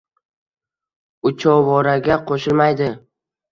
[1.31, 2.91] Uchovoraga qo‘shilmaydi